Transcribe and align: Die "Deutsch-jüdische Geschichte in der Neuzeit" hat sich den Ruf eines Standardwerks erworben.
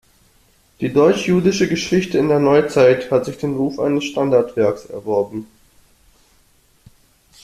Die 0.79 0.91
"Deutsch-jüdische 0.91 1.69
Geschichte 1.69 2.17
in 2.17 2.27
der 2.27 2.39
Neuzeit" 2.39 3.11
hat 3.11 3.23
sich 3.25 3.37
den 3.37 3.55
Ruf 3.55 3.77
eines 3.77 4.03
Standardwerks 4.05 4.85
erworben. 4.85 5.45